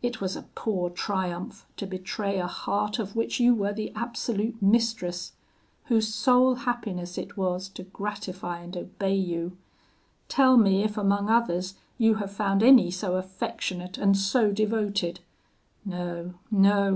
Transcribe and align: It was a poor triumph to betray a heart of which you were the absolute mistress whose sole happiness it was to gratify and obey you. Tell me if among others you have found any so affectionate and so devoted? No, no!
It 0.00 0.22
was 0.22 0.36
a 0.36 0.44
poor 0.54 0.88
triumph 0.88 1.66
to 1.76 1.86
betray 1.86 2.38
a 2.38 2.46
heart 2.46 2.98
of 2.98 3.14
which 3.14 3.38
you 3.38 3.54
were 3.54 3.74
the 3.74 3.92
absolute 3.94 4.62
mistress 4.62 5.34
whose 5.84 6.14
sole 6.14 6.54
happiness 6.54 7.18
it 7.18 7.36
was 7.36 7.68
to 7.74 7.82
gratify 7.82 8.60
and 8.60 8.74
obey 8.74 9.14
you. 9.16 9.58
Tell 10.30 10.56
me 10.56 10.82
if 10.82 10.96
among 10.96 11.28
others 11.28 11.74
you 11.98 12.14
have 12.14 12.32
found 12.32 12.62
any 12.62 12.90
so 12.90 13.16
affectionate 13.16 13.98
and 13.98 14.16
so 14.16 14.50
devoted? 14.50 15.20
No, 15.84 16.32
no! 16.50 16.94